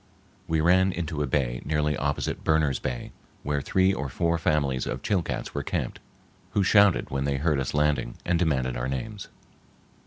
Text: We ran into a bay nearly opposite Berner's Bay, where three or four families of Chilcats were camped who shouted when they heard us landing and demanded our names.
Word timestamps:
We 0.47 0.61
ran 0.61 0.91
into 0.91 1.21
a 1.21 1.27
bay 1.27 1.61
nearly 1.63 1.95
opposite 1.95 2.43
Berner's 2.43 2.79
Bay, 2.79 3.11
where 3.43 3.61
three 3.61 3.93
or 3.93 4.09
four 4.09 4.39
families 4.39 4.87
of 4.87 5.03
Chilcats 5.03 5.53
were 5.53 5.61
camped 5.61 5.99
who 6.53 6.63
shouted 6.63 7.11
when 7.11 7.25
they 7.25 7.37
heard 7.37 7.59
us 7.59 7.75
landing 7.75 8.15
and 8.25 8.39
demanded 8.39 8.75
our 8.75 8.87
names. 8.87 9.27